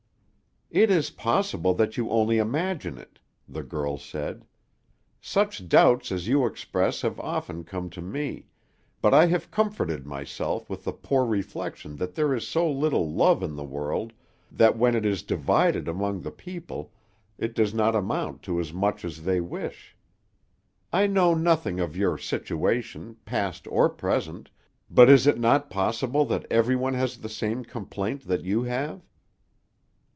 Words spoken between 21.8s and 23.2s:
of your situation,